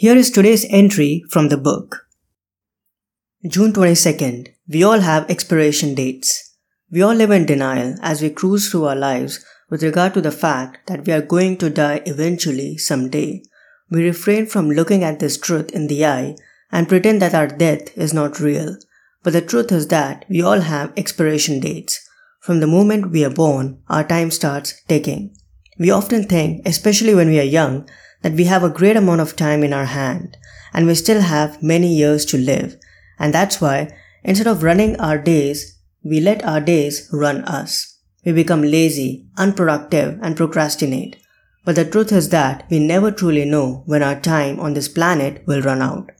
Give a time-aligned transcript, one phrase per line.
[0.00, 2.06] Here is today's entry from the book.
[3.44, 4.46] June 22nd.
[4.68, 6.54] We all have expiration dates.
[6.88, 10.30] We all live in denial as we cruise through our lives with regard to the
[10.30, 13.42] fact that we are going to die eventually someday.
[13.90, 16.36] We refrain from looking at this truth in the eye
[16.70, 18.76] and pretend that our death is not real.
[19.24, 22.08] But the truth is that we all have expiration dates.
[22.40, 25.34] From the moment we are born, our time starts ticking.
[25.78, 27.88] We often think, especially when we are young,
[28.22, 30.36] that we have a great amount of time in our hand
[30.72, 32.76] and we still have many years to live.
[33.18, 37.98] And that's why instead of running our days, we let our days run us.
[38.24, 41.16] We become lazy, unproductive, and procrastinate.
[41.64, 45.42] But the truth is that we never truly know when our time on this planet
[45.46, 46.10] will run out.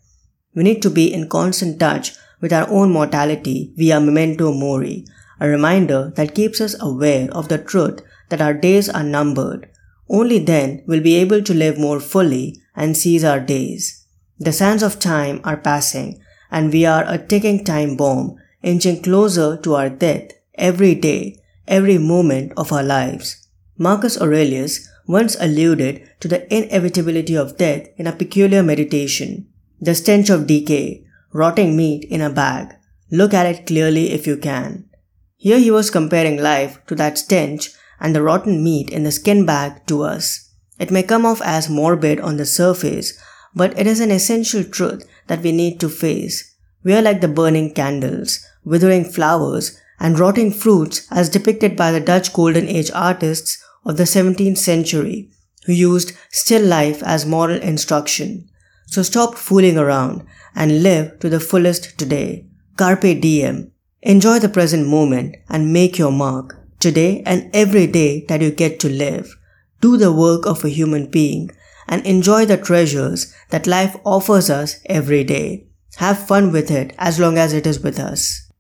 [0.55, 5.05] We need to be in constant touch with our own mortality via memento mori,
[5.41, 9.69] a reminder that keeps us aware of the truth that our days are numbered
[10.09, 14.07] only then will be able to live more fully and seize our days.
[14.39, 19.57] The sands of time are passing, and we are a ticking time bomb, inching closer
[19.59, 23.49] to our death every day, every moment of our lives.
[23.77, 29.49] Marcus Aurelius once alluded to the inevitability of death in a peculiar meditation.
[29.81, 32.75] The stench of decay, rotting meat in a bag.
[33.11, 34.89] Look at it clearly if you can.
[35.37, 39.45] Here he was comparing life to that stench and the rotten meat in the skin
[39.45, 40.53] bag to us.
[40.79, 43.19] It may come off as morbid on the surface,
[43.55, 46.55] but it is an essential truth that we need to face.
[46.85, 52.01] We are like the burning candles, withering flowers, and rotting fruits as depicted by the
[52.01, 55.31] Dutch Golden Age artists of the 17th century,
[55.65, 58.49] who used still life as moral instruction.
[58.87, 60.25] So stop fooling around
[60.55, 62.47] and live to the fullest today.
[62.77, 63.73] Carpe diem.
[64.03, 68.81] Enjoy the present moment and make your mark today and every day that you get
[68.81, 69.37] to live.
[69.81, 71.51] Do the work of a human being
[71.87, 75.67] and enjoy the treasures that life offers us every day.
[75.97, 78.51] Have fun with it as long as it is with us.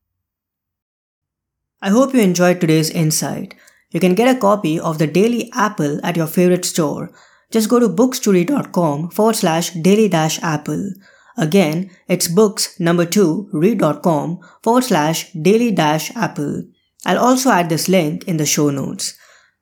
[1.81, 3.55] I hope you enjoyed today's insight.
[3.91, 7.12] You can get a copy of the Daily Apple at your favorite store.
[7.50, 10.93] Just go to books2read.com forward slash daily dash apple.
[11.37, 16.65] Again, it's books number two read.com forward slash daily dash apple.
[17.09, 19.15] I'll also add this link in the show notes.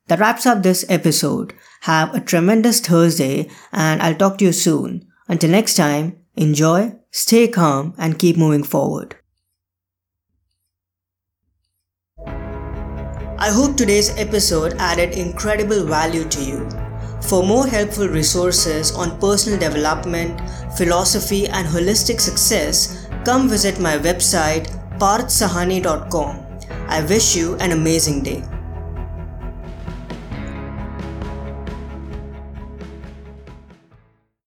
[0.07, 1.53] That wraps up this episode.
[1.81, 5.07] Have a tremendous Thursday and I'll talk to you soon.
[5.29, 9.15] Until next time, enjoy, stay calm, and keep moving forward.
[13.39, 16.69] I hope today's episode added incredible value to you.
[17.21, 20.41] For more helpful resources on personal development,
[20.77, 24.67] philosophy, and holistic success, come visit my website
[24.99, 26.46] parthsawhney.com.
[26.89, 28.43] I wish you an amazing day.